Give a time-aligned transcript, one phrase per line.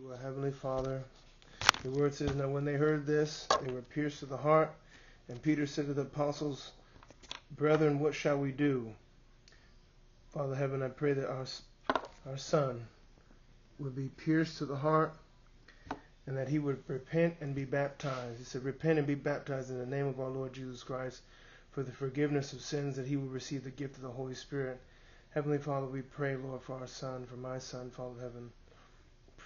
[0.00, 1.04] Well, Heavenly Father,
[1.84, 4.74] the word says, Now when they heard this, they were pierced to the heart.
[5.28, 6.72] And Peter said to the apostles,
[7.52, 8.92] Brethren, what shall we do?
[10.32, 11.46] Father Heaven, I pray that our,
[12.26, 12.88] our son
[13.78, 15.14] would be pierced to the heart
[16.26, 18.38] and that he would repent and be baptized.
[18.38, 21.22] He said, Repent and be baptized in the name of our Lord Jesus Christ
[21.70, 24.80] for the forgiveness of sins, that he will receive the gift of the Holy Spirit.
[25.30, 28.50] Heavenly Father, we pray, Lord, for our son, for my son, Father Heaven.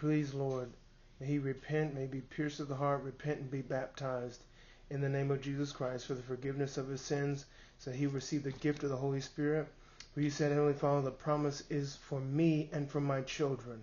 [0.00, 0.70] Please, Lord,
[1.18, 4.44] may he repent, may be pierced to the heart, repent and be baptized
[4.90, 7.46] in the name of Jesus Christ for the forgiveness of his sins,
[7.80, 9.66] so he receive the gift of the Holy Spirit.
[10.14, 13.82] For you said, Heavenly Father, the promise is for me and for my children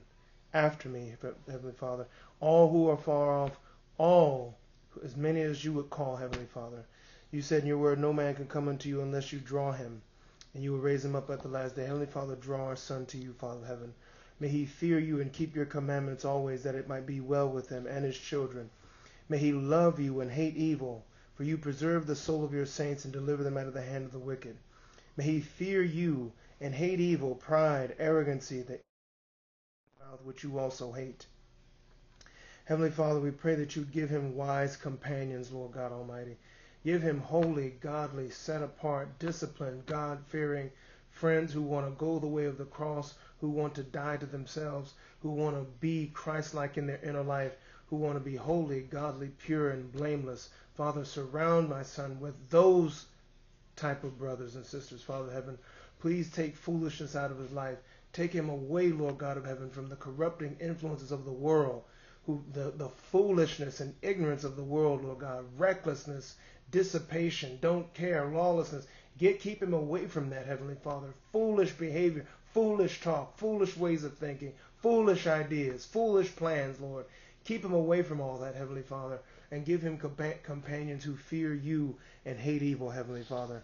[0.54, 1.16] after me,
[1.48, 2.08] Heavenly Father.
[2.40, 3.60] All who are far off,
[3.98, 4.58] all,
[5.04, 6.86] as many as you would call, Heavenly Father.
[7.30, 10.02] You said in your word, no man can come unto you unless you draw him,
[10.54, 11.84] and you will raise him up at the last day.
[11.84, 13.94] Heavenly Father, draw our son to you, Father of heaven.
[14.40, 17.70] May he fear you and keep your commandments always, that it might be well with
[17.70, 18.70] him and his children.
[19.30, 23.06] May he love you and hate evil, for you preserve the soul of your saints
[23.06, 24.58] and deliver them out of the hand of the wicked.
[25.18, 28.80] May he fear you and hate evil, pride, arrogancy, the
[30.00, 31.26] mouth which you also hate.
[32.66, 36.38] Heavenly Father, we pray that you would give him wise companions, Lord God Almighty.
[36.84, 40.72] Give him holy, godly, set apart, disciplined, God fearing
[41.16, 44.26] friends who want to go the way of the cross, who want to die to
[44.26, 47.56] themselves, who want to be Christ like in their inner life,
[47.88, 50.50] who want to be holy, godly, pure, and blameless.
[50.76, 53.06] Father, surround my son with those
[53.78, 55.58] type of brothers and sisters, Father heaven.
[56.00, 57.78] Please take foolishness out of his life.
[58.12, 61.84] Take him away, Lord God of heaven, from the corrupting influences of the world,
[62.26, 66.36] who the, the foolishness and ignorance of the world, Lord God, recklessness
[66.72, 68.88] dissipation, don't care, lawlessness.
[69.18, 71.08] Get keep him away from that, Heavenly Father.
[71.32, 77.06] Foolish behavior, foolish talk, foolish ways of thinking, foolish ideas, foolish plans, Lord.
[77.46, 79.20] Keep him away from all that, Heavenly Father,
[79.52, 81.96] and give him companions who fear you
[82.26, 83.62] and hate evil, Heavenly Father.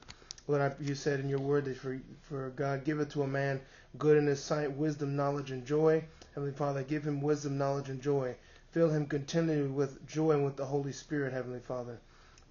[0.48, 3.28] Lord, I, you said in your word that for, for God give it to a
[3.28, 3.60] man
[3.98, 6.04] good in his sight, wisdom, knowledge, and joy.
[6.34, 8.36] Heavenly Father, give him wisdom, knowledge, and joy.
[8.72, 12.00] Fill him continually with joy and with the Holy Spirit, Heavenly Father.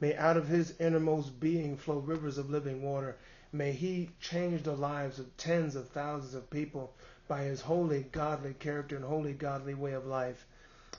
[0.00, 3.16] May out of his innermost being flow rivers of living water.
[3.53, 6.94] May he change the lives of tens of thousands of people
[7.28, 10.47] by his holy, godly character and holy, godly way of life.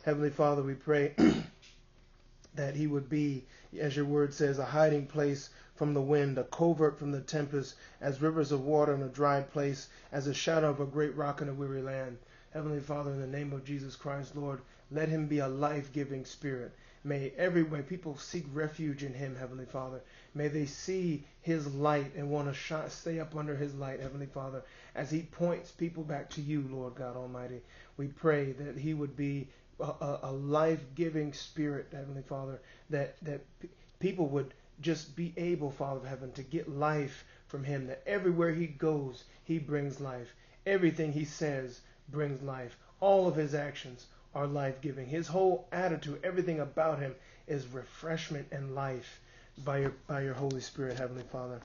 [0.04, 1.16] Heavenly Father, we pray
[2.56, 3.46] that he would be,
[3.80, 7.76] as your word says, a hiding place from the wind, a covert from the tempest,
[8.00, 11.42] as rivers of water in a dry place, as a shadow of a great rock
[11.42, 12.18] in a weary land.
[12.54, 14.62] Heavenly Father, in the name of Jesus Christ, Lord,
[14.92, 16.74] let him be a life giving spirit.
[17.04, 20.02] May every way people seek refuge in him, Heavenly Father.
[20.36, 24.64] May they see his light and want to stay up under his light, Heavenly Father,
[24.94, 27.62] as he points people back to you, Lord God Almighty.
[27.98, 29.48] We pray that he would be
[29.80, 32.60] a, a life-giving spirit, Heavenly Father,
[32.92, 33.70] that, that p-
[34.00, 38.54] people would just be able, Father of Heaven, to get life from him, that everywhere
[38.54, 40.34] he goes, he brings life.
[40.66, 42.78] Everything he says brings life.
[43.00, 45.08] All of his actions, are life giving.
[45.08, 47.16] His whole attitude, everything about him
[47.48, 49.20] is refreshment and life
[49.66, 51.60] by your by your Holy Spirit, Heavenly Father.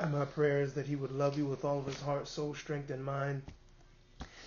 [0.00, 2.54] And my prayer is that he would love you with all of his heart, soul,
[2.54, 3.42] strength, and mind,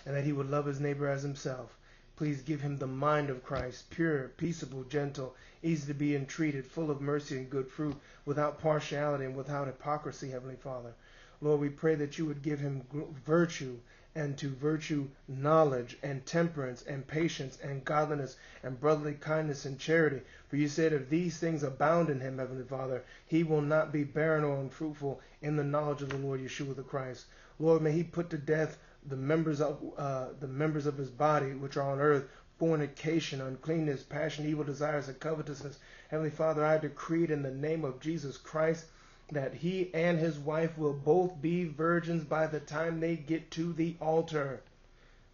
[0.05, 1.75] and that he would love his neighbor as himself.
[2.15, 6.89] Please give him the mind of Christ, pure, peaceable, gentle, easy to be entreated, full
[6.89, 7.95] of mercy and good fruit,
[8.25, 10.93] without partiality and without hypocrisy, Heavenly Father.
[11.41, 12.83] Lord, we pray that you would give him
[13.25, 13.79] virtue
[14.13, 20.21] and to virtue knowledge and temperance and patience and godliness and brotherly kindness and charity.
[20.49, 24.03] For you said, if these things abound in him, Heavenly Father, he will not be
[24.03, 27.25] barren or unfruitful in the knowledge of the Lord Yeshua the Christ.
[27.57, 31.53] Lord, may he put to death the members of uh, the members of his body
[31.53, 32.27] which are on earth
[32.59, 35.79] fornication, uncleanness, passion, evil desires, and covetousness.
[36.09, 38.85] Heavenly Father, I decree it in the name of Jesus Christ
[39.31, 43.73] that he and his wife will both be virgins by the time they get to
[43.73, 44.61] the altar.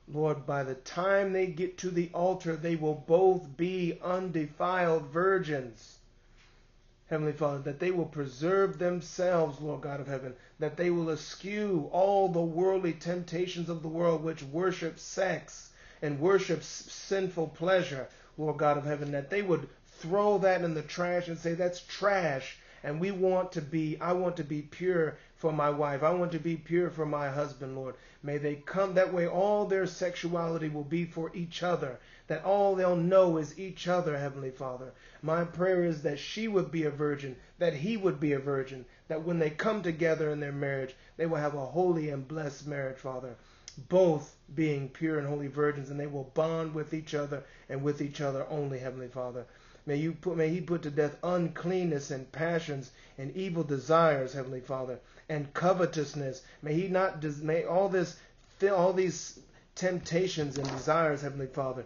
[0.07, 5.97] Lord, by the time they get to the altar, they will both be undefiled virgins.
[7.07, 11.89] Heavenly Father, that they will preserve themselves, Lord God of heaven, that they will eschew
[11.91, 15.71] all the worldly temptations of the world which worship sex
[16.01, 18.07] and worship sinful pleasure,
[18.37, 19.67] Lord God of heaven, that they would
[19.99, 24.13] throw that in the trash and say, that's trash and we want to be, I
[24.13, 26.03] want to be pure for my wife.
[26.03, 27.95] I want to be pure for my husband, Lord.
[28.23, 29.27] May they come that way.
[29.27, 31.99] All their sexuality will be for each other.
[32.27, 34.91] That all they'll know is each other, Heavenly Father.
[35.21, 38.85] My prayer is that she would be a virgin, that he would be a virgin,
[39.07, 42.67] that when they come together in their marriage, they will have a holy and blessed
[42.67, 43.35] marriage, Father.
[43.89, 48.01] both being pure and holy virgins, and they will bond with each other and with
[48.01, 49.45] each other only, Heavenly Father.
[49.87, 54.59] May you put, may he put to death uncleanness and passions and evil desires, Heavenly
[54.59, 54.99] Father,
[55.29, 56.41] and covetousness.
[56.61, 58.17] May he not, may all this,
[58.69, 59.39] all these
[59.75, 61.85] temptations and desires, Heavenly Father,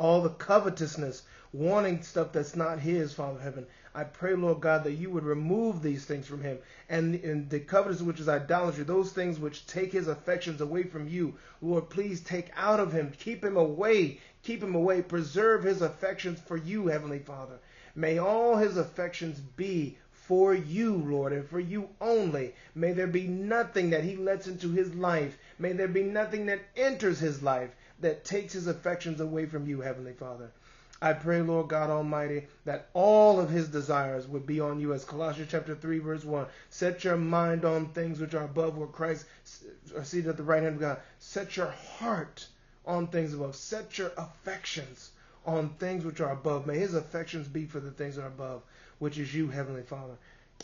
[0.00, 1.22] all the covetousness,
[1.52, 3.68] wanting stuff that's not his, Father Heaven.
[3.94, 6.58] I pray, Lord God, that you would remove these things from him.
[6.88, 11.08] And, and the covetousness, which is idolatry, those things which take his affections away from
[11.08, 13.12] you, Lord, please take out of him.
[13.18, 14.20] Keep him away.
[14.48, 15.02] Keep him away.
[15.02, 17.58] Preserve his affections for you, Heavenly Father.
[17.94, 22.54] May all his affections be for you, Lord, and for you only.
[22.74, 25.36] May there be nothing that he lets into his life.
[25.58, 29.82] May there be nothing that enters his life that takes his affections away from you,
[29.82, 30.50] Heavenly Father.
[31.02, 35.04] I pray, Lord God Almighty, that all of his desires would be on you, as
[35.04, 36.46] Colossians chapter 3, verse 1.
[36.70, 39.26] Set your mind on things which are above, where Christ
[39.94, 41.00] are seated at the right hand of God.
[41.18, 42.46] Set your heart
[42.88, 43.54] on things above.
[43.54, 45.10] Set your affections
[45.46, 46.66] on things which are above.
[46.66, 48.62] May his affections be for the things that are above,
[48.98, 50.14] which is you, Heavenly Father.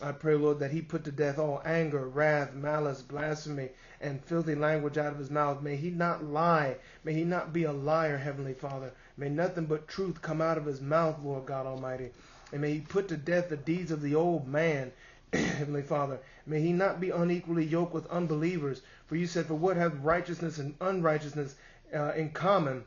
[0.03, 3.69] I pray, Lord, that he put to death all anger, wrath, malice, blasphemy,
[4.01, 5.63] and filthy language out of his mouth.
[5.63, 6.79] May he not lie.
[7.05, 8.91] May he not be a liar, Heavenly Father.
[9.17, 12.11] May nothing but truth come out of his mouth, Lord God Almighty.
[12.51, 14.91] And may he put to death the deeds of the old man,
[15.33, 16.19] Heavenly Father.
[16.45, 18.83] May he not be unequally yoked with unbelievers.
[19.07, 21.55] For you said, For what hath righteousness and unrighteousness
[21.95, 22.85] uh, in common?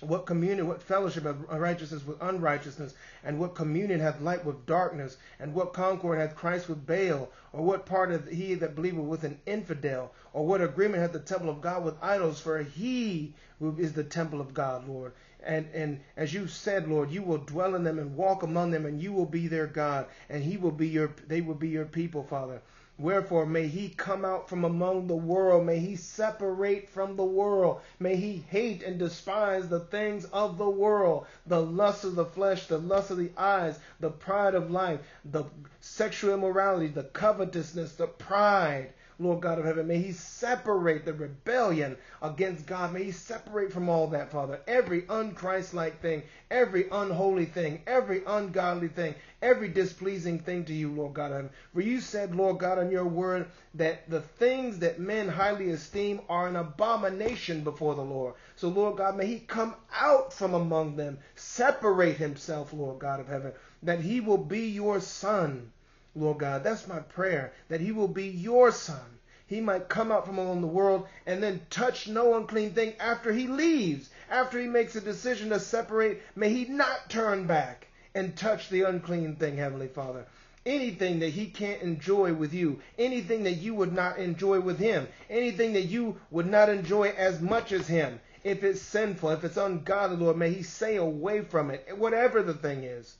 [0.00, 2.94] What communion, what fellowship of righteousness with unrighteousness?
[3.24, 5.16] And what communion hath light with darkness?
[5.40, 7.28] And what concord hath Christ with Baal?
[7.52, 10.12] Or what part hath he that believeth with an infidel?
[10.32, 12.40] Or what agreement hath the temple of God with idols?
[12.40, 15.14] For he is the temple of God, Lord.
[15.42, 18.86] And, and as you said, Lord, you will dwell in them and walk among them,
[18.86, 21.86] and you will be their God, and he will be your, they will be your
[21.86, 22.60] people, Father.
[23.00, 27.80] Wherefore may he come out from among the world, may he separate from the world,
[28.00, 32.66] may he hate and despise the things of the world, the lust of the flesh,
[32.66, 35.44] the lust of the eyes, the pride of life, the
[35.80, 39.88] sexual immorality, the covetousness, the pride, Lord God of heaven.
[39.88, 42.92] May He separate the rebellion against God.
[42.92, 44.60] May He separate from all that, Father.
[44.68, 46.22] Every unchristlike thing,
[46.52, 51.50] every unholy thing, every ungodly thing, every displeasing thing to you, Lord God of heaven.
[51.74, 56.20] For you said, Lord God, in your word, that the things that men highly esteem
[56.28, 58.34] are an abomination before the Lord.
[58.54, 63.26] So, Lord God, may He come out from among them, separate Himself, Lord God of
[63.26, 65.72] heaven, that He will be your Son
[66.14, 66.64] Lord God.
[66.64, 69.18] That's my prayer, that he will be your son.
[69.46, 73.32] He might come out from among the world and then touch no unclean thing after
[73.32, 76.20] he leaves, after he makes a decision to separate.
[76.36, 80.26] May he not turn back and touch the unclean thing, Heavenly Father.
[80.66, 85.08] Anything that he can't enjoy with you, anything that you would not enjoy with him,
[85.30, 89.56] anything that you would not enjoy as much as him, if it's sinful, if it's
[89.56, 93.16] ungodly, Lord, may he stay away from it, whatever the thing is.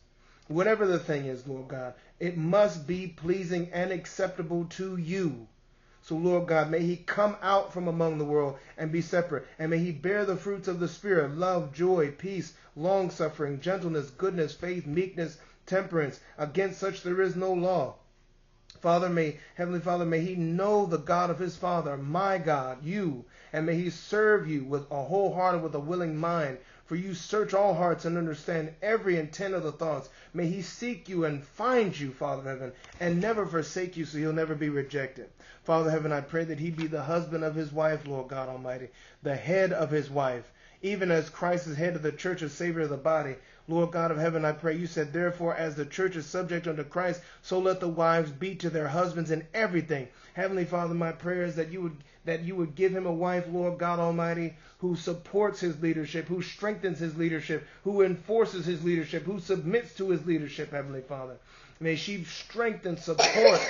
[0.48, 5.46] Whatever the thing is, Lord God, it must be pleasing and acceptable to you.
[6.00, 9.46] So, Lord God, may he come out from among the world and be separate.
[9.58, 14.08] And may he bear the fruits of the Spirit love, joy, peace, long suffering, gentleness,
[14.08, 15.36] goodness, faith, meekness,
[15.66, 16.20] temperance.
[16.38, 17.96] Against such there is no law.
[18.80, 23.24] Father, may, Heavenly Father, may he know the God of his Father, my God, you,
[23.52, 26.96] and may he serve you with a whole heart, and with a willing mind, for
[26.96, 30.08] you search all hearts and understand every intent of the thoughts.
[30.32, 34.32] May he seek you and find you, Father heaven, and never forsake you so he'll
[34.32, 35.28] never be rejected.
[35.64, 38.88] Father heaven, I pray that he be the husband of his wife, Lord God Almighty,
[39.22, 42.80] the head of his wife, even as Christ is head of the church, a savior
[42.80, 43.36] of the body.
[43.68, 44.76] Lord God of heaven, I pray.
[44.76, 48.54] You said, therefore, as the church is subject unto Christ, so let the wives be
[48.56, 50.08] to their husbands in everything.
[50.32, 53.46] Heavenly Father, my prayer is that you would that you would give him a wife,
[53.50, 59.24] Lord God Almighty, who supports his leadership, who strengthens his leadership, who enforces his leadership,
[59.24, 61.36] who submits to his leadership, Heavenly Father.
[61.80, 63.60] May she strengthen, support,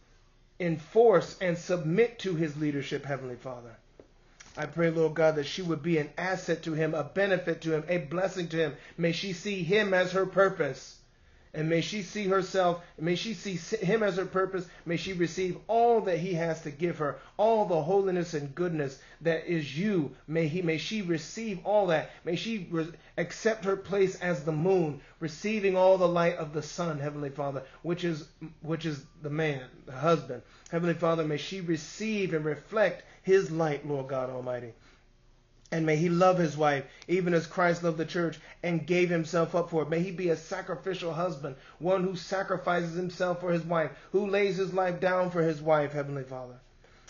[0.60, 3.76] enforce, and submit to his leadership, Heavenly Father.
[4.58, 7.72] I pray, Lord God, that she would be an asset to him, a benefit to
[7.72, 8.76] him, a blessing to him.
[8.96, 10.96] May she see him as her purpose.
[11.56, 14.66] And may she see herself, may she see him as her purpose.
[14.84, 18.98] May she receive all that he has to give her, all the holiness and goodness
[19.22, 20.14] that is you.
[20.28, 22.10] May he, may she receive all that.
[22.24, 26.62] May she re- accept her place as the moon, receiving all the light of the
[26.62, 28.28] sun, Heavenly Father, which is,
[28.60, 30.42] which is the man, the husband.
[30.70, 34.72] Heavenly Father, may she receive and reflect his light, Lord God Almighty.
[35.72, 39.52] And may he love his wife, even as Christ loved the church and gave himself
[39.56, 39.88] up for it.
[39.88, 44.58] May he be a sacrificial husband, one who sacrifices himself for his wife, who lays
[44.58, 46.60] his life down for his wife, Heavenly Father.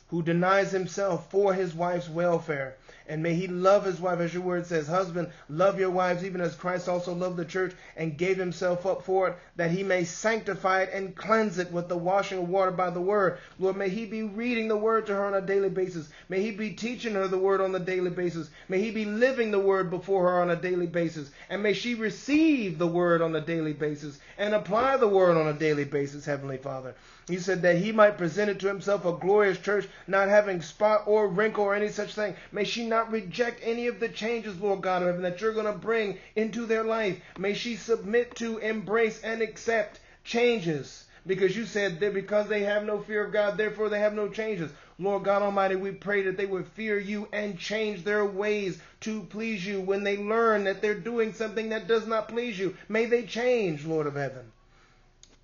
[0.09, 2.77] Who denies himself for his wife's welfare.
[3.09, 6.41] And may he love his wife, as your word says, husband, love your wives, even
[6.41, 10.03] as Christ also loved the church and gave himself up for it, that he may
[10.03, 13.39] sanctify it and cleanse it with the washing of water by the word.
[13.61, 16.09] Lord, may he be reading the word to her on a daily basis.
[16.29, 18.51] May he be teaching her the word on a daily basis.
[18.69, 21.31] May he be living the word before her on a daily basis.
[21.49, 25.47] And may she receive the word on a daily basis and apply the word on
[25.47, 26.97] a daily basis, Heavenly Father.
[27.29, 31.03] He said that he might present it to himself a glorious church, not having spot
[31.07, 32.35] or wrinkle or any such thing.
[32.53, 35.67] May she not reject any of the changes, Lord God of heaven, that you're going
[35.67, 37.21] to bring into their life.
[37.39, 41.05] May she submit to, embrace, and accept changes.
[41.27, 44.29] Because you said that because they have no fear of God, therefore they have no
[44.29, 44.71] changes.
[44.99, 49.23] Lord God Almighty, we pray that they would fear you and change their ways to
[49.23, 52.77] please you when they learn that they're doing something that does not please you.
[52.89, 54.53] May they change, Lord of heaven.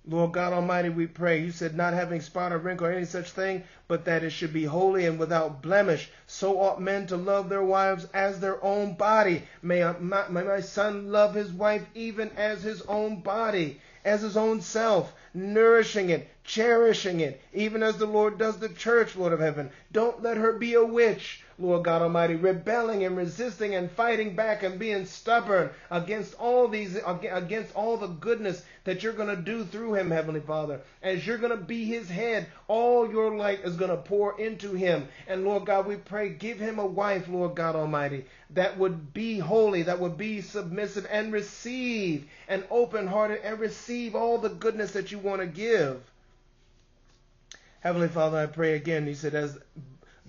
[0.05, 1.39] Lord God Almighty, we pray.
[1.39, 4.51] You said not having spot or wrinkle or any such thing, but that it should
[4.51, 6.11] be holy and without blemish.
[6.27, 9.43] So ought men to love their wives as their own body.
[9.61, 14.35] May my, may my son love his wife even as his own body, as his
[14.35, 19.39] own self, nourishing it, cherishing it, even as the Lord does the church, Lord of
[19.39, 19.71] heaven.
[19.91, 21.43] Don't let her be a witch.
[21.59, 26.97] Lord God Almighty, rebelling and resisting and fighting back and being stubborn against all these,
[27.05, 30.81] against all the goodness that you're going to do through him, Heavenly Father.
[31.03, 34.73] As you're going to be his head, all your light is going to pour into
[34.73, 35.07] him.
[35.27, 39.37] And Lord God, we pray, give him a wife, Lord God Almighty, that would be
[39.37, 44.91] holy, that would be submissive and receive and open hearted and receive all the goodness
[44.93, 46.01] that you want to give.
[47.83, 49.05] Heavenly Father, I pray again.
[49.05, 49.59] He said, as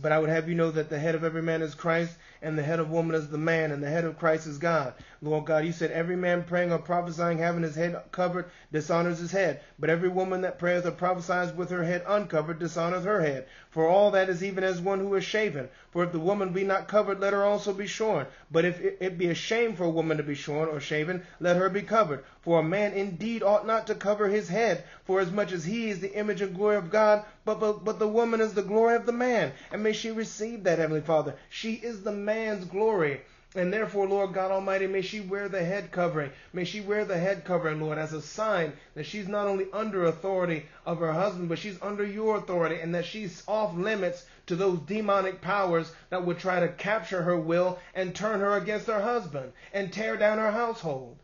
[0.02, 2.58] but I would have you know that the head of every man is Christ, and
[2.58, 4.92] the head of woman is the man, and the head of Christ is God.
[5.24, 9.32] Lord God, you said every man praying or prophesying having his head covered dishonors his
[9.32, 13.46] head, but every woman that prayeth or prophesies with her head uncovered dishonors her head.
[13.70, 15.70] For all that is even as one who is shaven.
[15.92, 18.26] For if the woman be not covered, let her also be shorn.
[18.50, 21.56] But if it be a shame for a woman to be shorn or shaven, let
[21.56, 22.22] her be covered.
[22.42, 25.88] For a man indeed ought not to cover his head, for as much as he
[25.88, 28.94] is the image and glory of God, but, but, but the woman is the glory
[28.94, 29.52] of the man.
[29.72, 31.34] And may she receive that, Heavenly Father.
[31.48, 33.22] She is the man's glory.
[33.56, 36.32] And therefore, Lord God Almighty, may she wear the head covering.
[36.52, 40.06] May she wear the head covering, Lord, as a sign that she's not only under
[40.06, 44.56] authority of her husband, but she's under your authority and that she's off limits to
[44.56, 49.00] those demonic powers that would try to capture her will and turn her against her
[49.00, 51.16] husband and tear down her household.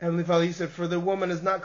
[0.00, 1.62] Heavenly Father, you said, For the woman is not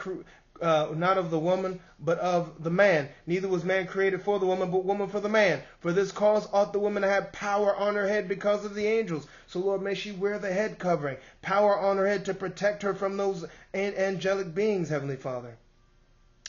[0.62, 3.10] uh, not of the woman, but of the man.
[3.26, 5.62] Neither was man created for the woman, but woman for the man.
[5.80, 8.86] For this cause ought the woman to have power on her head because of the
[8.86, 9.28] angels.
[9.48, 12.94] So, Lord, may she wear the head covering, power on her head to protect her
[12.94, 15.58] from those angelic beings, Heavenly Father.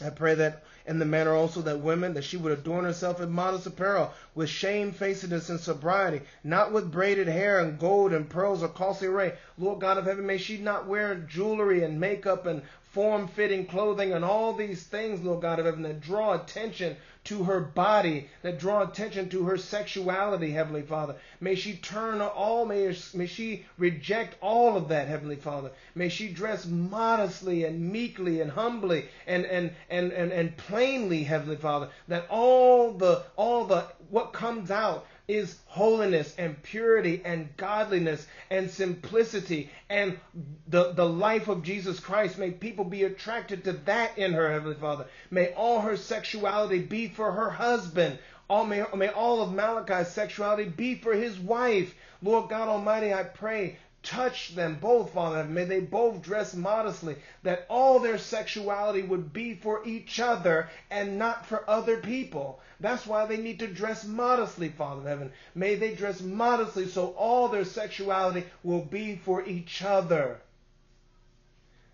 [0.00, 3.30] I pray that in the manner also that women, that she would adorn herself in
[3.30, 8.68] modest apparel, with shamefacedness and sobriety, not with braided hair and gold and pearls or
[8.68, 9.34] costly array.
[9.58, 14.12] Lord God of heaven, may she not wear jewelry and makeup and form fitting clothing
[14.12, 18.58] and all these things, Lord God of heaven, that draw attention to her body, that
[18.58, 21.16] draw attention to her sexuality, Heavenly Father.
[21.40, 25.70] May she turn all, may, may she reject all of that, Heavenly Father.
[25.94, 31.56] May she dress modestly and meekly and humbly and, and, and, and, and plainly, Heavenly
[31.56, 38.26] Father, that all the, all the, what comes out is holiness and purity and godliness
[38.50, 40.18] and simplicity and
[40.66, 42.38] the, the life of Jesus Christ.
[42.38, 45.06] May people be attracted to that in her, Heavenly Father.
[45.30, 48.18] May all her sexuality be for her husband.
[48.48, 51.94] All, may, may all of Malachi's sexuality be for his wife.
[52.22, 53.76] Lord God Almighty, I pray
[54.08, 55.44] touch them both, Father.
[55.44, 61.18] May they both dress modestly, that all their sexuality would be for each other and
[61.18, 62.60] not for other people.
[62.80, 65.32] That's why they need to dress modestly, Father of heaven.
[65.54, 70.40] May they dress modestly so all their sexuality will be for each other.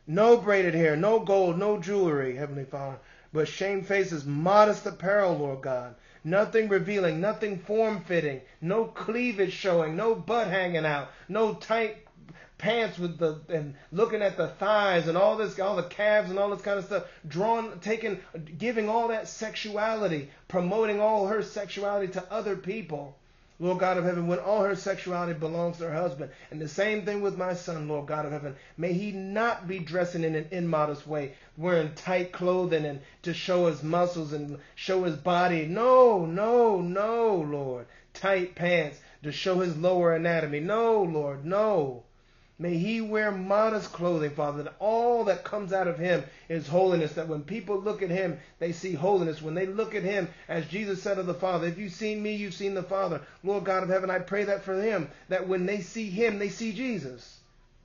[0.07, 2.99] No braided hair, no gold, no jewelry, Heavenly Father,
[3.33, 5.97] but shamefaced, modest apparel, Lord God.
[6.23, 12.04] Nothing revealing, nothing form fitting, no cleavage showing, no butt hanging out, no tight
[12.65, 16.39] pants with the and looking at the thighs and all this, all the calves and
[16.39, 18.19] all this kind of stuff, drawing, taking,
[18.57, 23.19] giving all that sexuality, promoting all her sexuality to other people.
[23.61, 26.31] Lord God of heaven, when all her sexuality belongs to her husband.
[26.51, 28.57] And the same thing with my son, Lord God of heaven.
[28.79, 33.67] May he not be dressing in an immodest way, wearing tight clothing and to show
[33.67, 35.67] his muscles and show his body.
[35.67, 37.85] No, no, no, Lord.
[38.15, 40.61] Tight pants to show his lower anatomy.
[40.61, 42.05] No, Lord, no.
[42.57, 47.15] May he wear modest clothing, Father, that all that comes out of him is holiness.
[47.15, 49.43] That when people look at him, they see holiness.
[49.43, 52.37] When they look at him, as Jesus said of the Father, if you've seen me,
[52.37, 53.23] you've seen the Father.
[53.43, 56.49] Lord God of heaven, I pray that for him, that when they see him, they
[56.49, 57.41] see Jesus.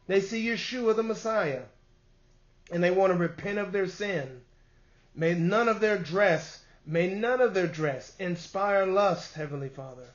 [0.06, 1.64] They see Yeshua the Messiah.
[2.72, 4.42] And they want to repent of their sin.
[5.16, 10.06] May none of their dress, may none of their dress inspire lust, Heavenly Father.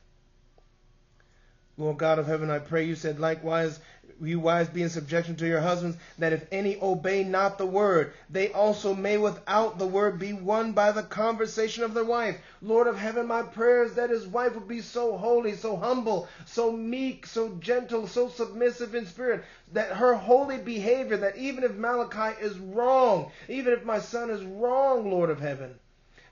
[1.77, 3.81] Lord God of heaven, I pray you said likewise
[4.21, 8.13] you wives be in subjection to your husbands, that if any obey not the word,
[8.31, 12.39] they also may without the word be won by the conversation of their wife.
[12.63, 16.29] Lord of heaven, my prayer is that his wife would be so holy, so humble,
[16.47, 21.75] so meek, so gentle, so submissive in spirit, that her holy behavior, that even if
[21.75, 25.75] Malachi is wrong, even if my son is wrong, Lord of heaven,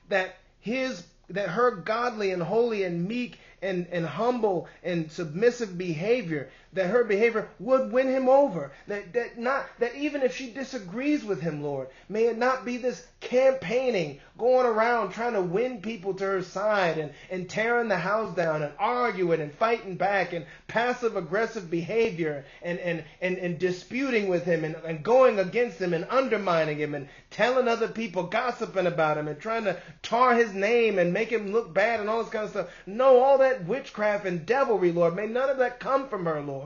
[0.08, 6.50] that his that her godly and holy and meek and, and humble and submissive behavior,
[6.72, 8.72] that her behavior would win him over.
[8.88, 12.78] That, that not that even if she disagrees with him, Lord, may it not be
[12.78, 17.96] this campaigning, going around trying to win people to her side and, and tearing the
[17.96, 23.58] house down and arguing and fighting back and passive aggressive behavior and, and, and, and
[23.58, 28.24] disputing with him and, and going against him and undermining him and telling other people,
[28.24, 32.08] gossiping about him and trying to tar his name and make him look bad and
[32.08, 32.70] all this kind of stuff.
[32.86, 36.61] No, all that witchcraft and devilry, Lord, may none of that come from her, Lord.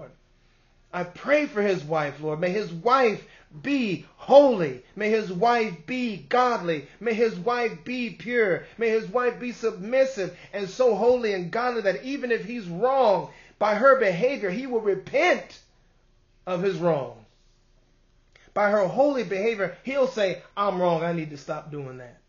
[0.97, 2.41] I pray for his wife, Lord.
[2.41, 3.23] May his wife
[3.63, 4.83] be holy.
[4.97, 6.89] May his wife be godly.
[7.01, 8.65] May his wife be pure.
[8.79, 13.29] May his wife be submissive and so holy and godly that even if he's wrong
[13.59, 15.61] by her behavior, he will repent
[16.47, 17.27] of his wrong.
[18.55, 21.03] By her holy behavior, he'll say, I'm wrong.
[21.03, 22.23] I need to stop doing that.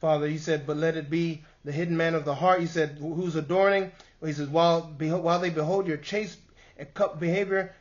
[0.00, 2.60] Father, he said, but let it be the hidden man of the heart.
[2.60, 3.90] He said, who's adorning?
[4.24, 6.38] He says, while, while they behold your chaste
[7.18, 7.74] behavior,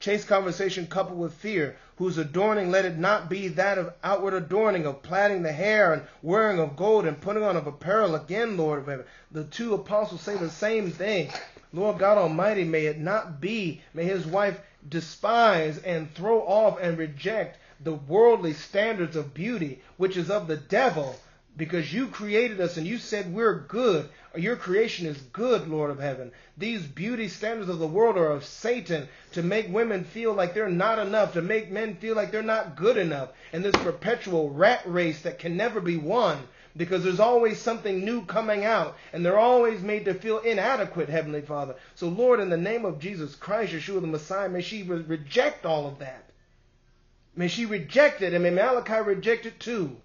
[0.00, 4.84] chase conversation coupled with fear, whose adorning let it not be that of outward adorning,
[4.86, 8.14] of plaiting the hair and wearing of gold and putting on of apparel.
[8.14, 8.84] Again, Lord
[9.30, 11.30] the two apostles say the same thing.
[11.72, 16.98] Lord God Almighty, may it not be, may his wife despise and throw off and
[16.98, 21.16] reject the worldly standards of beauty, which is of the devil,
[21.56, 24.08] because you created us and you said we're good.
[24.34, 26.32] Your creation is good, Lord of heaven.
[26.56, 30.70] These beauty standards of the world are of Satan to make women feel like they're
[30.70, 33.30] not enough, to make men feel like they're not good enough.
[33.52, 36.38] And this perpetual rat race that can never be won
[36.74, 41.42] because there's always something new coming out and they're always made to feel inadequate, Heavenly
[41.42, 41.74] Father.
[41.96, 45.66] So, Lord, in the name of Jesus Christ, Yeshua the Messiah, may she re- reject
[45.66, 46.30] all of that.
[47.36, 49.96] May she reject it and may Malachi reject it too.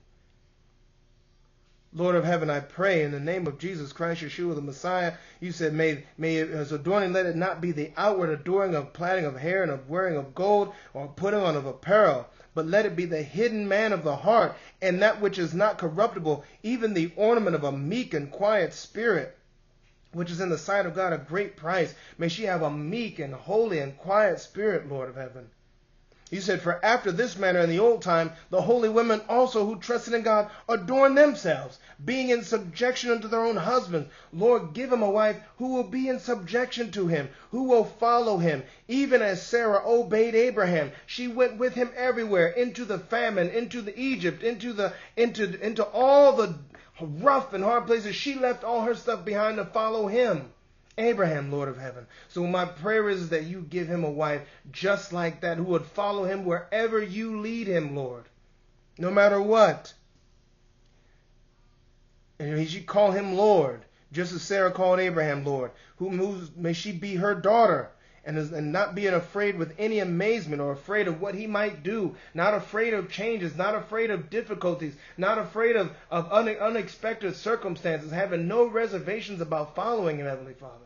[1.98, 5.14] Lord of heaven, I pray in the name of Jesus Christ, Yeshua the Messiah.
[5.40, 8.94] You said, may, may uh, as adorning, let it not be the outward adorning of
[8.94, 12.86] plaiting of hair and of wearing of gold or putting on of apparel, but let
[12.86, 16.94] it be the hidden man of the heart and that which is not corruptible, even
[16.94, 19.36] the ornament of a meek and quiet spirit
[20.14, 21.96] which is in the sight of God a great price.
[22.20, 25.50] May she have a meek and holy and quiet spirit, Lord of heaven.
[26.30, 29.80] He said, For after this manner in the old time, the holy women also who
[29.80, 34.10] trusted in God adorned themselves, being in subjection unto their own husbands.
[34.34, 38.40] Lord, give him a wife who will be in subjection to him, who will follow
[38.40, 40.92] him, even as Sarah obeyed Abraham.
[41.06, 45.86] She went with him everywhere, into the famine, into the Egypt, into the into into
[45.86, 46.56] all the
[47.00, 48.18] rough and hard places.
[48.18, 50.52] She left all her stuff behind to follow him.
[50.98, 52.08] Abraham, Lord of heaven.
[52.28, 55.86] So my prayer is that you give him a wife just like that who would
[55.86, 58.26] follow him wherever you lead him, Lord.
[58.98, 59.94] No matter what.
[62.40, 65.72] And he should call him Lord, just as Sarah called Abraham Lord.
[65.98, 67.92] Who moves, may she be her daughter
[68.28, 71.82] and, is, and not being afraid with any amazement or afraid of what he might
[71.82, 78.12] do, not afraid of changes, not afraid of difficulties, not afraid of, of unexpected circumstances,
[78.12, 80.86] having no reservations about following him, Heavenly Father.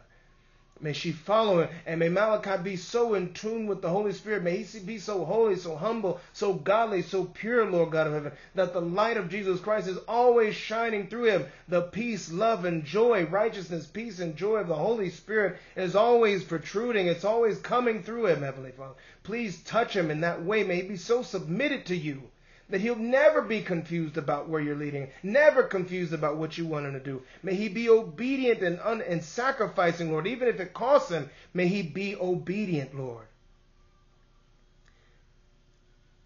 [0.82, 1.70] May she follow him.
[1.86, 4.44] And may Malachi be so in tune with the Holy Spirit.
[4.44, 8.32] May he be so holy, so humble, so godly, so pure, Lord God of heaven,
[8.56, 11.46] that the light of Jesus Christ is always shining through him.
[11.68, 16.44] The peace, love, and joy, righteousness, peace, and joy of the Holy Spirit is always
[16.44, 17.08] protruding.
[17.08, 18.96] It's always coming through him, Heavenly Father.
[19.24, 20.64] Please touch him in that way.
[20.64, 22.24] May he be so submitted to you
[22.72, 26.86] that he'll never be confused about where you're leading, never confused about what you want
[26.86, 27.22] him to do.
[27.44, 31.30] May he be obedient and, un- and sacrificing, Lord, even if it costs him.
[31.54, 33.28] May he be obedient, Lord.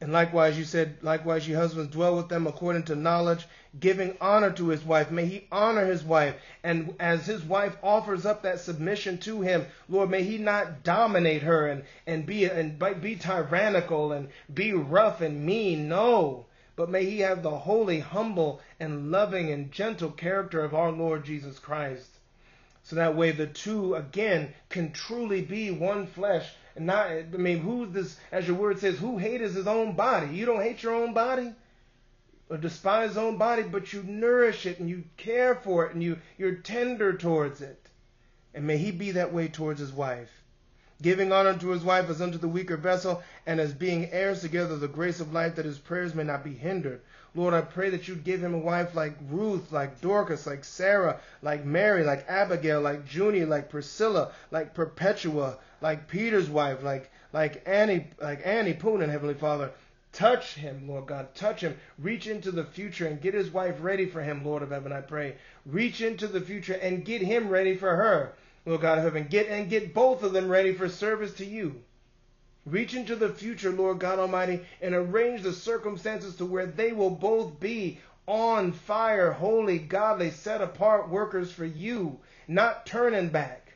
[0.05, 3.47] And likewise, you said, likewise, you husbands dwell with them according to knowledge,
[3.79, 5.09] giving honor to his wife.
[5.09, 6.35] May he honor his wife.
[6.63, 11.41] And as his wife offers up that submission to him, Lord, may he not dominate
[11.41, 15.89] her and, and be and be tyrannical and be rough and mean.
[15.89, 16.45] No.
[16.75, 21.25] But may he have the holy, humble, and loving and gentle character of our Lord
[21.25, 22.19] Jesus Christ.
[22.83, 27.59] So that way the two again can truly be one flesh and not, I mean,
[27.59, 30.35] who's this, as your word says, who hates his own body?
[30.35, 31.53] You don't hate your own body
[32.49, 36.03] or despise his own body, but you nourish it and you care for it and
[36.03, 37.81] you, you're tender towards it.
[38.53, 40.29] And may he be that way towards his wife.
[41.01, 44.75] Giving honor to his wife as unto the weaker vessel, and as being heirs together
[44.75, 47.01] of the grace of life, that his prayers may not be hindered.
[47.35, 51.19] Lord, I pray that you'd give him a wife like Ruth, like Dorcas, like Sarah,
[51.41, 57.61] like Mary, like Abigail, like Junie, like Priscilla, like Perpetua, like Peter's wife, like like
[57.65, 59.71] Annie, like Annie Poonen, Heavenly Father.
[60.13, 61.35] Touch him, Lord God.
[61.35, 61.75] Touch him.
[61.99, 65.01] Reach into the future and get his wife ready for him, Lord of heaven, I
[65.01, 65.35] pray.
[65.65, 68.33] Reach into the future and get him ready for her,
[68.65, 69.27] Lord God of heaven.
[69.29, 71.81] Get and get both of them ready for service to you.
[72.65, 77.11] Reach into the future, Lord God Almighty, and arrange the circumstances to where they will
[77.11, 83.73] both be on fire, holy, godly, set apart workers for you, not turning back.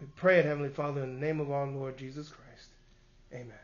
[0.00, 2.70] We pray it, Heavenly Father, in the name of our Lord Jesus Christ.
[3.32, 3.63] Amen.